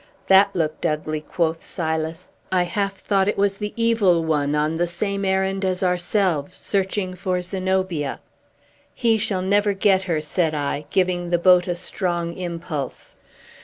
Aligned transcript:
"That 0.25 0.55
looked 0.55 0.83
ugly!" 0.83 1.21
quoth 1.21 1.63
Silas. 1.63 2.31
"I 2.51 2.63
half 2.63 2.97
thought 3.01 3.27
it 3.27 3.37
was 3.37 3.57
the 3.57 3.71
Evil 3.75 4.23
One, 4.23 4.55
on 4.55 4.77
the 4.77 4.87
same 4.87 5.23
errand 5.23 5.63
as 5.63 5.83
ourselves, 5.83 6.55
searching 6.57 7.13
for 7.13 7.39
Zenobia." 7.43 8.19
"He 8.95 9.19
shall 9.19 9.43
never 9.43 9.73
get 9.73 10.01
her," 10.09 10.19
said 10.19 10.55
I, 10.55 10.85
giving 10.89 11.29
the 11.29 11.37
boat 11.37 11.67
a 11.67 11.75
strong 11.75 12.33
impulse. 12.33 13.15